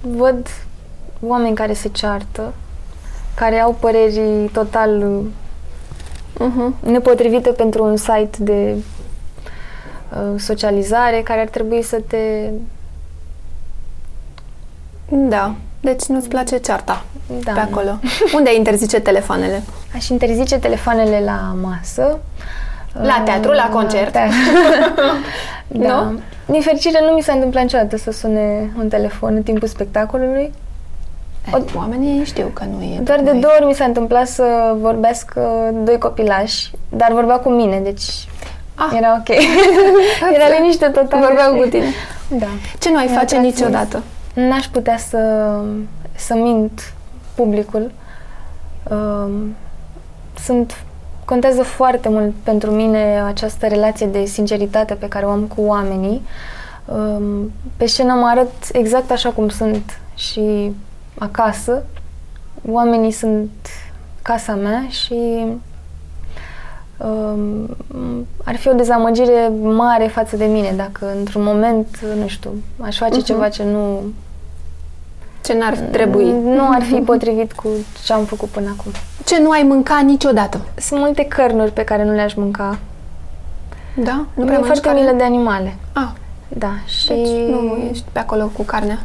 văd 0.00 0.46
oameni 1.20 1.54
care 1.54 1.72
se 1.72 1.88
ceartă, 1.88 2.54
care 3.34 3.58
au 3.58 3.76
păreri 3.80 4.48
total 4.52 5.22
uh-huh. 6.34 6.80
nepotrivite 6.80 7.50
pentru 7.50 7.84
un 7.84 7.96
site 7.96 8.36
de 8.38 8.74
uh, 8.74 10.40
socializare, 10.40 11.20
care 11.22 11.40
ar 11.40 11.48
trebui 11.48 11.82
să 11.82 12.00
te... 12.06 12.50
Da. 15.08 15.54
Deci 15.80 16.04
nu-ți 16.04 16.28
place 16.28 16.58
cearta 16.58 17.04
da, 17.44 17.52
pe 17.52 17.60
acolo. 17.60 17.98
Unde 18.36 18.54
interzice 18.54 19.00
telefoanele? 19.00 19.62
Aș 19.98 20.08
interzice 20.08 20.58
telefoanele 20.58 21.22
la 21.24 21.54
masă. 21.62 22.18
La 22.92 23.22
teatru, 23.24 23.52
la 23.52 23.68
concert? 23.72 24.14
La 24.14 24.20
da. 25.86 26.00
Nu? 26.00 26.20
Din 26.46 26.60
fericire 26.60 26.98
nu 27.06 27.10
mi 27.10 27.22
s-a 27.22 27.32
întâmplat 27.32 27.62
niciodată 27.62 27.96
să 27.96 28.10
sune 28.10 28.70
un 28.78 28.88
telefon 28.88 29.34
în 29.34 29.42
timpul 29.42 29.68
spectacolului. 29.68 30.52
O, 31.52 31.58
Oamenii 31.76 32.24
știu 32.24 32.50
că 32.52 32.64
nu 32.64 32.82
e. 32.82 33.00
Doar 33.02 33.20
de 33.20 33.30
două 33.30 33.52
ori 33.56 33.66
mi 33.66 33.74
s-a 33.74 33.84
întâmplat 33.84 34.26
să 34.26 34.74
vorbească 34.80 35.70
doi 35.84 35.98
copilași, 35.98 36.70
dar 36.88 37.12
vorbea 37.12 37.36
cu 37.36 37.48
mine, 37.48 37.80
deci 37.80 38.28
ah. 38.74 38.96
era 38.96 39.16
ok. 39.18 39.36
era 40.36 40.58
liniște 40.58 40.86
totală. 40.86 41.26
Vorbeau 41.26 41.54
cu 41.54 41.68
tine. 41.68 41.86
Da. 42.28 42.46
Ce 42.78 42.90
nu 42.90 42.96
ai 42.96 43.08
face 43.08 43.36
niciodată? 43.36 44.02
N-aș 44.34 44.66
putea 44.66 44.96
să, 44.96 45.18
să 46.16 46.34
mint 46.34 46.92
publicul. 47.34 47.90
Um, 48.90 49.54
sunt 50.44 50.84
contează 51.24 51.62
foarte 51.62 52.08
mult 52.08 52.34
pentru 52.42 52.70
mine 52.70 53.22
această 53.26 53.66
relație 53.66 54.06
de 54.06 54.24
sinceritate 54.24 54.94
pe 54.94 55.08
care 55.08 55.26
o 55.26 55.30
am 55.30 55.42
cu 55.42 55.60
oamenii. 55.60 56.22
Um, 56.84 57.52
pe 57.76 57.86
scenă 57.86 58.12
mă 58.12 58.26
arăt 58.26 58.52
exact 58.72 59.10
așa 59.10 59.30
cum 59.30 59.48
sunt 59.48 60.00
și 60.14 60.72
acasă. 61.18 61.82
Oamenii 62.68 63.10
sunt 63.10 63.50
casa 64.22 64.54
mea 64.54 64.86
și 64.88 65.46
um, 66.96 67.76
ar 68.44 68.56
fi 68.56 68.68
o 68.68 68.72
dezamăgire 68.72 69.52
mare 69.62 70.06
față 70.06 70.36
de 70.36 70.44
mine 70.44 70.72
dacă 70.76 71.12
într-un 71.18 71.42
moment, 71.42 72.00
nu 72.20 72.28
știu, 72.28 72.50
aș 72.80 72.98
face 72.98 73.20
uh-huh. 73.20 73.24
ceva 73.24 73.48
ce 73.48 73.64
nu 73.64 74.00
ce 75.48 75.54
n-ar 75.54 75.76
trebui. 75.76 76.30
Nu 76.44 76.68
ar 76.70 76.82
fi 76.82 76.94
potrivit 76.94 77.52
cu 77.52 77.68
ce 78.04 78.12
am 78.12 78.24
făcut 78.24 78.48
până 78.48 78.74
acum. 78.78 78.92
Ce 79.28 79.40
nu 79.40 79.50
ai 79.50 79.62
mâncat 79.62 80.02
niciodată? 80.02 80.60
Sunt 80.76 81.00
multe 81.00 81.24
cărnuri 81.24 81.72
pe 81.72 81.84
care 81.84 82.04
nu 82.04 82.12
le-aș 82.14 82.34
mânca. 82.34 82.78
Da? 83.96 84.26
Nu 84.34 84.44
prea 84.44 84.60
foarte 84.62 84.90
milă 84.94 85.12
de 85.12 85.22
animale. 85.22 85.76
Ah. 85.92 86.08
Da. 86.48 86.70
Și... 86.86 87.08
Deci 87.08 87.28
nu 87.28 87.88
ești 87.90 88.04
pe 88.12 88.18
acolo 88.18 88.46
cu 88.46 88.62
carnea? 88.62 88.98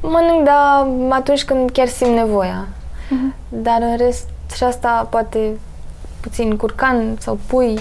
Mănânc, 0.00 0.44
dar 0.44 0.86
atunci 1.08 1.44
când 1.44 1.70
chiar 1.70 1.86
simt 1.86 2.14
nevoia. 2.14 2.66
Uh-huh. 2.66 3.36
Dar 3.48 3.78
în 3.80 3.96
rest, 3.96 4.28
și 4.54 4.64
asta 4.64 5.06
poate 5.10 5.38
puțin 6.20 6.56
curcan 6.56 7.16
sau 7.18 7.38
pui, 7.46 7.78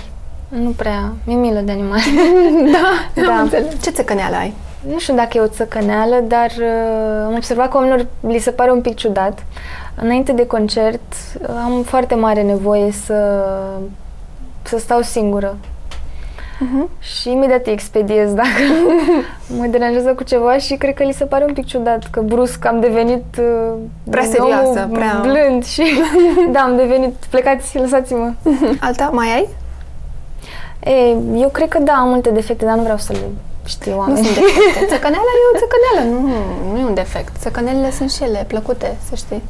nu 0.48 0.70
prea. 0.70 1.14
Mi-e 1.24 1.36
milă 1.36 1.60
de 1.60 1.72
animale. 1.72 2.02
da, 2.76 3.24
da. 3.24 3.48
Ce 3.82 3.90
țăcăneală 3.90 4.36
ai? 4.36 4.54
nu 4.88 5.00
știu 5.00 5.16
dacă 5.16 5.38
e 5.38 5.42
o 5.42 5.48
țăcăneală, 5.48 6.24
dar 6.28 6.52
uh, 6.60 7.26
am 7.26 7.34
observat 7.36 7.70
că 7.70 7.78
oamenilor 7.78 8.06
li 8.28 8.40
se 8.40 8.52
pare 8.52 8.72
un 8.72 8.82
pic 8.82 8.96
ciudat. 8.96 9.44
Înainte 10.04 10.32
de 10.32 10.48
concert 10.48 11.14
uh, 11.42 11.48
am 11.64 11.84
foarte 11.84 12.16
mare 12.16 12.42
nevoie 12.42 12.92
să, 12.92 13.46
să 14.62 14.78
stau 14.78 15.02
singură. 15.02 15.58
Uh-huh. 15.58 17.00
Și 17.00 17.32
imediat 17.32 17.66
îi 17.66 17.72
expediez 17.72 18.34
dacă 18.34 18.62
mă 19.58 19.66
deranjează 19.66 20.14
cu 20.14 20.24
ceva 20.24 20.58
și 20.58 20.76
cred 20.76 20.94
că 20.94 21.04
li 21.04 21.12
se 21.12 21.26
pare 21.26 21.44
un 21.44 21.54
pic 21.54 21.66
ciudat 21.66 22.08
că 22.12 22.22
brusc 22.22 22.66
am 22.66 22.80
devenit 22.80 23.26
uh, 23.40 23.74
prea 24.10 24.24
serioasă, 24.24 24.90
prea 24.92 25.20
blând 25.22 25.66
și 25.66 25.84
da, 26.54 26.60
am 26.60 26.76
devenit, 26.76 27.14
plecați, 27.30 27.78
lăsați-mă. 27.78 28.34
Alta 28.88 29.10
mai 29.14 29.28
ai? 29.28 29.50
E, 30.94 31.16
eu 31.36 31.50
cred 31.50 31.68
că 31.68 31.80
da, 31.80 31.94
am 31.94 32.10
multe 32.10 32.30
defecte, 32.30 32.66
dar 32.66 32.76
nu 32.76 32.82
vreau 32.82 32.98
să 32.98 33.14
le 33.14 33.28
știu 33.66 33.98
oameni. 33.98 34.18
Nu 34.18 34.24
sunt 34.24 34.36
defecte. 34.36 34.86
Țăcăneala 34.94 35.32
e 35.42 35.56
o 35.56 35.60
țăcăneală, 35.60 36.16
nu, 36.16 36.72
nu 36.72 36.80
e 36.80 36.84
un 36.84 36.94
defect. 36.94 37.38
Țăcănelele 37.38 37.92
sunt 37.92 38.12
și 38.12 38.24
ele 38.24 38.46
plăcute, 38.48 38.98
să 39.10 39.16
știi. 39.16 39.42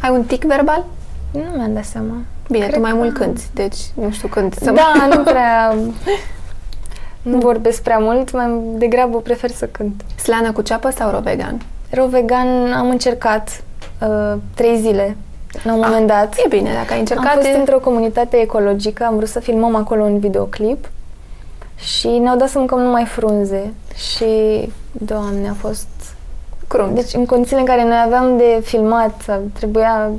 Ai 0.00 0.10
un 0.10 0.22
tic 0.24 0.44
verbal? 0.44 0.84
Nu 1.30 1.40
mi-am 1.56 1.74
dat 1.74 1.84
seama. 1.84 2.14
Bine, 2.50 2.64
Cred 2.64 2.74
tu 2.74 2.80
mai 2.80 2.90
că- 2.90 2.96
mult 2.96 3.14
cânti, 3.14 3.42
deci 3.54 3.76
nu 3.94 4.10
știu 4.10 4.28
când 4.28 4.54
să 4.58 4.70
Da, 4.70 5.08
nu 5.16 5.22
prea... 5.22 5.74
Nu 7.22 7.38
vorbesc 7.38 7.82
prea 7.82 7.98
mult, 7.98 8.32
mai 8.32 8.60
degrabă 8.76 9.18
prefer 9.20 9.50
să 9.50 9.66
cânt. 9.66 10.04
Slană 10.22 10.52
cu 10.52 10.62
ceapă 10.62 10.90
sau 10.90 11.10
ro 11.10 11.18
vegan? 11.20 11.60
Ro 11.90 12.06
vegan 12.06 12.72
am 12.72 12.88
încercat 12.90 13.62
uh, 14.00 14.34
trei 14.54 14.78
zile, 14.80 15.16
la 15.62 15.72
un 15.74 15.80
moment 15.84 16.06
dat. 16.06 16.34
E 16.44 16.48
bine, 16.48 16.72
dacă 16.72 16.86
ai 16.88 16.92
Am 16.92 16.98
încercat, 16.98 17.34
fost 17.34 17.46
e... 17.46 17.56
într-o 17.58 17.78
comunitate 17.78 18.36
ecologică, 18.36 19.04
am 19.04 19.16
vrut 19.16 19.28
să 19.28 19.40
filmăm 19.40 19.74
acolo 19.74 20.02
un 20.04 20.18
videoclip 20.18 20.88
și 21.76 22.08
ne-au 22.08 22.36
dat 22.36 22.48
să 22.48 22.58
mâncăm 22.58 22.78
numai 22.80 23.04
frunze 23.04 23.72
și, 23.94 24.24
doamne, 24.92 25.48
a 25.48 25.54
fost... 25.54 25.86
crunt. 26.68 26.94
Deci 26.94 27.12
în 27.14 27.26
condițiile 27.26 27.60
în 27.60 27.66
care 27.66 27.84
noi 27.84 28.02
aveam 28.04 28.36
de 28.36 28.60
filmat, 28.64 29.40
trebuia 29.52 30.10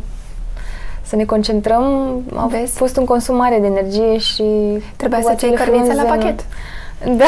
să 1.02 1.16
ne 1.16 1.26
concentrăm, 1.26 1.84
a 2.36 2.46
Vezi? 2.48 2.78
fost 2.78 2.98
un 2.98 3.06
consum 3.06 3.36
mare 3.36 3.58
de 3.60 3.66
energie 3.68 4.18
și... 4.18 4.44
Trebuia 4.96 5.20
cu 5.20 5.28
să-ți 5.30 5.44
iei 5.46 5.54
acele 5.54 5.70
cărnița 5.70 5.94
la 5.94 6.02
frunze, 6.04 6.18
pachet. 6.18 6.46
Da. 7.18 7.26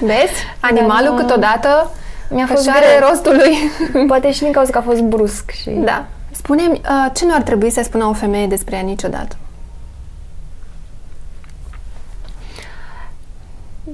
Vezi? 0.00 0.32
Animalul 0.70 1.10
nu- 1.10 1.16
câteodată 1.16 1.90
Mi-a 2.30 2.42
își 2.44 2.52
fost 2.52 2.68
are 2.68 2.84
greu. 2.96 3.08
rostul 3.08 3.34
lui. 3.36 3.56
Poate 4.12 4.32
și 4.32 4.42
din 4.42 4.52
cauza 4.52 4.70
că 4.70 4.78
a 4.78 4.82
fost 4.82 5.00
brusc 5.00 5.50
și... 5.50 5.70
da. 5.70 6.04
Spune-mi, 6.30 6.80
uh, 6.84 7.10
ce 7.14 7.24
nu 7.26 7.34
ar 7.34 7.42
trebui 7.42 7.70
să 7.70 7.82
spună 7.82 8.04
o 8.04 8.12
femeie 8.12 8.46
despre 8.46 8.76
ea 8.76 8.82
niciodată? 8.82 9.36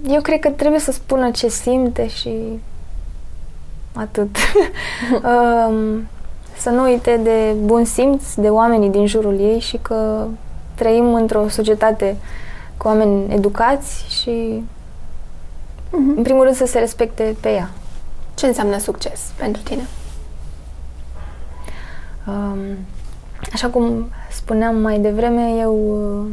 Eu 0.08 0.20
cred 0.20 0.40
că 0.40 0.48
trebuie 0.48 0.80
să 0.80 0.92
spună 0.92 1.30
ce 1.30 1.48
simte 1.48 2.08
și 2.08 2.30
atât. 3.94 4.36
um, 5.68 6.06
să 6.56 6.70
nu 6.70 6.82
uite 6.82 7.20
de 7.22 7.54
bun 7.64 7.84
simț, 7.84 8.34
de 8.34 8.48
oamenii 8.48 8.90
din 8.90 9.06
jurul 9.06 9.40
ei 9.40 9.58
și 9.58 9.76
că 9.76 10.26
trăim 10.74 11.14
într-o 11.14 11.48
societate 11.48 12.16
cu 12.76 12.86
oameni 12.88 13.32
educați 13.32 14.04
și, 14.20 14.62
în 16.16 16.22
primul 16.22 16.42
rând, 16.42 16.56
să 16.56 16.66
se 16.66 16.78
respecte 16.78 17.36
pe 17.40 17.48
ea. 17.48 17.70
Ce 18.34 18.46
înseamnă 18.46 18.78
succes 18.78 19.32
pentru 19.36 19.62
tine? 19.62 19.82
Um, 22.26 22.58
așa 23.52 23.68
cum 23.68 24.10
spuneam 24.30 24.76
mai 24.76 24.98
devreme, 24.98 25.56
eu 25.60 25.74
uh, 26.20 26.26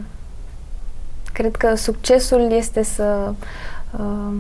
cred 1.33 1.55
că 1.55 1.75
succesul 1.75 2.51
este 2.51 2.83
să 2.83 3.33
uh, 3.99 4.33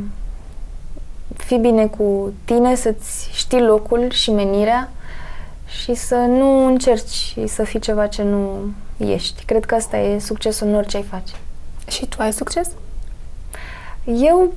fii 1.47 1.57
bine 1.57 1.87
cu 1.87 2.33
tine, 2.45 2.75
să-ți 2.75 3.29
știi 3.33 3.61
locul 3.61 4.09
și 4.09 4.31
menirea 4.31 4.91
și 5.67 5.93
să 5.93 6.15
nu 6.15 6.65
încerci 6.65 7.35
să 7.45 7.63
fii 7.63 7.79
ceva 7.79 8.07
ce 8.07 8.23
nu 8.23 8.59
ești. 8.97 9.43
Cred 9.45 9.65
că 9.65 9.75
asta 9.75 9.97
e 9.97 10.19
succesul 10.19 10.67
în 10.67 10.75
orice 10.75 10.97
ai 10.97 11.03
face. 11.03 11.33
Și 11.87 12.05
tu 12.05 12.17
ai 12.19 12.33
succes? 12.33 12.69
Eu 14.03 14.53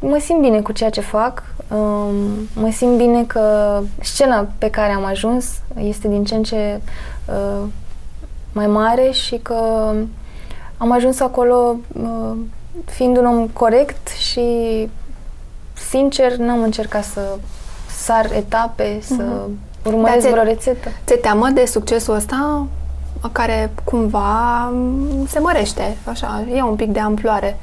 mă 0.00 0.18
simt 0.18 0.40
bine 0.40 0.60
cu 0.60 0.72
ceea 0.72 0.90
ce 0.90 1.00
fac. 1.00 1.42
Um, 1.68 2.14
mă 2.54 2.70
simt 2.70 2.96
bine 2.96 3.24
că 3.24 3.80
scena 4.00 4.48
pe 4.58 4.70
care 4.70 4.92
am 4.92 5.04
ajuns 5.04 5.60
este 5.76 6.08
din 6.08 6.24
ce 6.24 6.34
în 6.34 6.42
ce 6.42 6.80
uh, 7.28 7.66
mai 8.52 8.66
mare 8.66 9.10
și 9.10 9.36
că 9.36 9.92
am 10.76 10.92
ajuns 10.92 11.20
acolo 11.20 11.76
uh, 12.02 12.36
fiind 12.84 13.16
un 13.16 13.26
om 13.26 13.48
corect 13.48 14.08
și 14.08 14.40
sincer 15.92 16.36
n-am 16.36 16.62
încercat 16.62 17.04
să 17.04 17.20
sar 17.96 18.32
etape, 18.32 18.98
să 19.00 19.46
urmăresc 19.84 20.12
Dar 20.12 20.20
ți- 20.20 20.30
vreo 20.30 20.42
rețetă. 20.42 20.88
Ți-e 21.06 21.16
teamă 21.16 21.48
de 21.48 21.64
succesul 21.64 22.14
ăsta 22.14 22.66
care 23.32 23.70
cumva 23.84 24.68
m, 24.72 25.26
se 25.26 25.38
mărește, 25.38 25.96
așa, 26.04 26.44
ia 26.54 26.64
un 26.64 26.76
pic 26.76 26.92
de 26.92 27.00
amploare. 27.00 27.58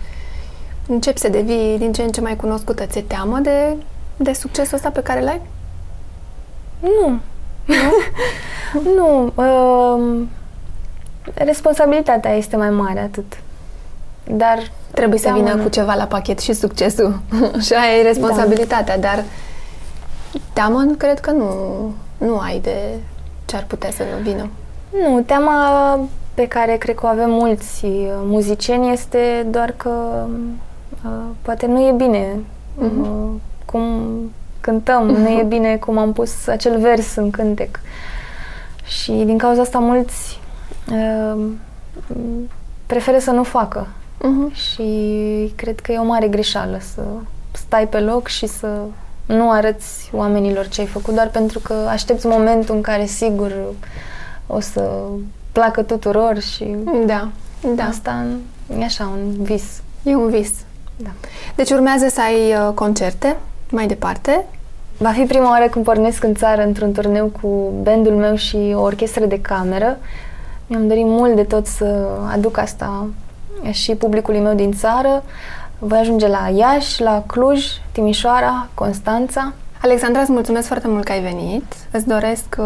Începi 0.88 1.20
să 1.20 1.30
devii 1.30 1.78
din 1.78 1.94
ce 1.94 2.02
în 2.02 2.12
ce 2.12 2.22
mai 2.22 2.36
cunoscută. 2.36 2.86
Ți-e 2.86 3.02
teamă 3.02 3.38
de, 3.40 3.76
de 4.18 4.34
succesul 4.34 4.76
ăsta 4.76 4.90
pe 4.90 5.02
care 5.02 5.22
l-ai? 5.22 5.42
Nu. 6.80 7.20
nu. 8.96 9.32
Um, 9.44 10.30
responsabilitatea 11.34 12.32
este 12.34 12.56
mai 12.56 12.70
mare, 12.70 13.00
atât. 13.00 13.38
Dar 14.32 14.72
Trebuie 15.00 15.20
să 15.20 15.26
Teamă, 15.26 15.42
vină 15.44 15.54
nu. 15.54 15.64
cu 15.64 15.70
ceva 15.70 15.94
la 15.94 16.04
pachet 16.04 16.40
și 16.40 16.54
succesul. 16.54 17.20
și 17.66 17.74
aia 17.74 17.98
e 18.00 18.02
responsabilitatea, 18.02 18.98
dar 18.98 19.24
teamă 20.54 20.86
cred 20.98 21.20
că 21.20 21.32
nu, 21.32 21.46
nu 22.18 22.38
ai 22.40 22.60
de 22.60 22.76
ce 23.46 23.56
ar 23.56 23.64
putea 23.68 23.90
să 23.92 24.04
vină. 24.22 24.50
nu, 25.10 25.22
teama 25.22 26.00
pe 26.34 26.48
care 26.48 26.76
cred 26.78 26.96
că 26.96 27.06
o 27.06 27.10
avem 27.10 27.30
mulți 27.30 27.86
uh, 27.86 28.12
muzicieni 28.24 28.92
este 28.92 29.46
doar 29.52 29.74
că 29.78 29.90
uh, 31.06 31.12
poate 31.42 31.66
nu 31.66 31.80
e 31.88 31.92
bine 31.92 32.36
Mhm. 32.76 33.02
uh, 33.02 33.30
cum 33.66 33.84
cântăm, 34.62 35.06
nu 35.24 35.28
e 35.30 35.44
bine 35.44 35.76
cum 35.78 35.98
am 35.98 36.14
pus 36.14 36.48
acel 36.48 36.80
vers 36.80 37.16
în 37.16 37.30
cântec. 37.32 37.80
Și 38.86 39.12
din 39.12 39.38
cauza 39.38 39.62
asta 39.62 39.80
mulți 39.80 40.40
uh, 40.92 41.42
preferă 42.86 43.20
să 43.20 43.32
nu 43.32 43.44
facă. 43.44 43.88
Uh-huh. 44.20 44.54
Și 44.54 44.84
cred 45.56 45.80
că 45.80 45.92
e 45.92 45.98
o 45.98 46.04
mare 46.04 46.28
greșeală 46.28 46.80
să 46.94 47.02
stai 47.52 47.88
pe 47.88 48.00
loc 48.00 48.28
și 48.28 48.48
să 48.48 48.68
nu 49.26 49.52
arăți 49.52 50.10
oamenilor 50.14 50.68
ce 50.68 50.82
ai 50.82 50.88
făcut 50.88 51.14
doar 51.14 51.30
pentru 51.30 51.60
că 51.60 51.74
aștepți 51.74 52.28
momentul 52.28 52.76
în 52.76 52.82
care 52.82 53.06
sigur 53.06 53.54
o 54.48 54.60
să 54.60 55.02
placă 55.52 55.82
tuturor 55.82 56.40
și 56.40 56.76
Da, 57.06 57.30
da. 57.76 57.84
asta 57.84 58.26
e 58.80 58.84
așa, 58.84 59.12
un 59.14 59.44
vis. 59.44 59.82
E 60.04 60.16
un 60.16 60.30
vis. 60.30 60.52
Da. 60.96 61.10
Deci 61.56 61.70
urmează 61.70 62.08
să 62.08 62.22
ai 62.22 62.54
uh, 62.54 62.74
concerte 62.74 63.38
mai 63.72 63.88
departe. 63.88 64.46
Va 64.98 65.10
fi 65.10 65.24
prima 65.24 65.50
oară 65.50 65.68
când 65.68 65.86
pornesc 65.86 66.24
în 66.24 66.34
țară 66.34 66.62
într-un 66.62 66.92
turneu 66.92 67.32
cu 67.42 67.72
bandul 67.82 68.14
meu 68.16 68.36
și 68.36 68.72
o 68.76 68.82
orchestră 68.82 69.26
de 69.26 69.42
cameră. 69.42 69.98
Mi-am 70.68 70.88
dorit 70.88 71.06
mult 71.06 71.36
de 71.36 71.44
tot 71.44 71.66
să 71.66 72.08
aduc 72.32 72.58
asta 72.58 73.08
și 73.72 73.96
publicului 73.96 74.40
meu 74.40 74.54
din 74.54 74.72
țară. 74.74 75.24
Voi 75.80 75.98
ajunge 76.00 76.28
la 76.28 76.50
Iași, 76.56 77.02
la 77.02 77.24
Cluj, 77.28 77.66
Timișoara, 77.92 78.68
Constanța. 78.74 79.54
Alexandra, 79.82 80.22
îți 80.22 80.32
mulțumesc 80.32 80.68
foarte 80.68 80.88
mult 80.88 81.04
că 81.04 81.12
ai 81.12 81.22
venit. 81.22 81.64
Îți 81.92 82.08
doresc 82.08 82.56
uh, 82.58 82.66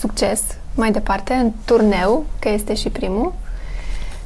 succes 0.00 0.42
mai 0.74 0.90
departe 0.90 1.32
în 1.32 1.50
turneu, 1.64 2.24
că 2.38 2.48
este 2.48 2.74
și 2.74 2.88
primul. 2.88 3.32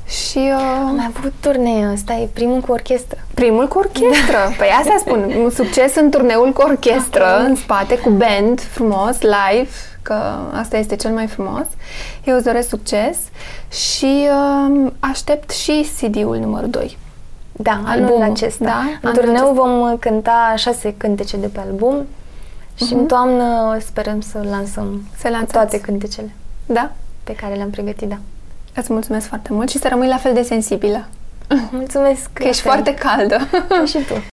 Și 0.07 0.39
uh, 0.39 0.61
Am 0.89 1.13
avut 1.17 1.33
turnee 1.41 1.91
ăsta, 1.93 2.13
e 2.15 2.29
primul 2.33 2.61
cu 2.61 2.73
orchestră. 2.73 3.19
primul 3.35 3.69
cu 3.69 3.79
orchestră. 3.79 4.39
Păi 4.59 4.69
asta 4.79 4.97
spun, 4.99 5.33
un 5.45 5.51
succes 5.51 5.97
în 5.97 6.11
turneul 6.11 6.53
cu 6.53 6.63
orchestră, 6.63 7.39
în 7.39 7.55
spate, 7.55 7.99
cu 7.99 8.11
band, 8.11 8.61
frumos, 8.61 9.19
live, 9.21 9.69
că 10.07 10.37
asta 10.53 10.77
este 10.77 10.97
cel 10.97 11.11
mai 11.13 11.27
frumos. 11.27 11.67
Eu 12.25 12.35
îți 12.37 12.45
doresc 12.45 12.69
succes 12.69 13.19
și 13.71 14.29
uh, 14.31 14.91
aștept 15.01 15.51
și 15.51 15.87
CD-ul 16.01 16.37
numărul 16.39 16.71
2. 16.71 16.99
Da, 17.53 17.71
anul 17.71 17.89
Albumul, 17.89 18.31
acesta. 18.31 18.65
da? 18.65 18.79
În 18.79 18.99
Anul 19.09 19.15
turneu 19.17 19.35
acesta. 19.35 19.53
vom 19.63 19.81
uh, 19.81 19.99
cânta 19.99 20.55
șase 20.57 20.95
cântece 20.97 21.37
de 21.37 21.47
pe 21.47 21.61
album 21.61 22.07
și 22.87 22.93
în 22.93 23.07
toamnă 23.07 23.77
sperăm 23.81 24.21
să 24.21 24.41
lansăm 24.51 25.03
Să 25.19 25.29
lansați. 25.29 25.53
toate 25.53 25.81
cântecele 25.81 26.31
Da? 26.67 26.91
pe 27.25 27.33
care 27.35 27.55
le-am 27.55 27.71
pregătit, 27.71 28.09
da. 28.09 28.19
Îți 28.75 28.93
mulțumesc 28.93 29.27
foarte 29.27 29.53
mult 29.53 29.69
și 29.71 29.79
să 29.79 29.89
rămâi 29.89 30.09
la 30.09 30.17
fel 30.17 30.35
de 30.35 30.43
sensibilă, 30.43 31.07
Mulțumesc! 31.71 32.31
că 32.33 32.43
ești 32.47 32.67
la 32.67 32.73
fel. 32.73 32.83
foarte 32.83 32.95
caldă. 33.07 33.39
Și 33.91 33.99
tu. 33.99 34.15